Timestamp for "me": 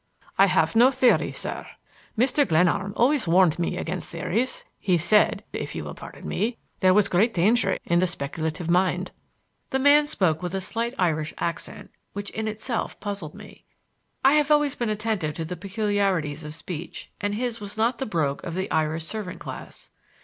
3.59-3.77, 6.27-6.57, 13.35-13.63